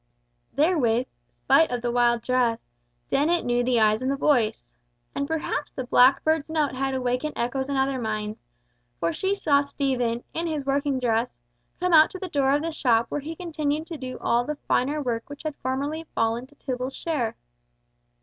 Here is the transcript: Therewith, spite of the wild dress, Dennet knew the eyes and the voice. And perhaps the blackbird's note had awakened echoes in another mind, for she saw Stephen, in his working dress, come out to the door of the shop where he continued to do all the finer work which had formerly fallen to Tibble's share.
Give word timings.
Therewith, 0.55 1.05
spite 1.29 1.69
of 1.69 1.83
the 1.83 1.91
wild 1.91 2.23
dress, 2.23 2.57
Dennet 3.11 3.45
knew 3.45 3.63
the 3.63 3.79
eyes 3.79 4.01
and 4.01 4.09
the 4.09 4.15
voice. 4.15 4.73
And 5.13 5.27
perhaps 5.27 5.69
the 5.71 5.83
blackbird's 5.83 6.49
note 6.49 6.73
had 6.73 6.95
awakened 6.95 7.33
echoes 7.35 7.69
in 7.69 7.75
another 7.75 8.01
mind, 8.01 8.37
for 8.99 9.13
she 9.13 9.35
saw 9.35 9.61
Stephen, 9.61 10.23
in 10.33 10.47
his 10.47 10.65
working 10.65 10.99
dress, 10.99 11.35
come 11.79 11.93
out 11.93 12.09
to 12.09 12.17
the 12.17 12.29
door 12.29 12.55
of 12.55 12.63
the 12.63 12.71
shop 12.71 13.11
where 13.11 13.21
he 13.21 13.35
continued 13.35 13.85
to 13.85 13.97
do 13.97 14.17
all 14.19 14.43
the 14.43 14.55
finer 14.67 14.99
work 15.03 15.29
which 15.29 15.43
had 15.43 15.55
formerly 15.57 16.05
fallen 16.15 16.47
to 16.47 16.55
Tibble's 16.55 16.95
share. 16.95 17.35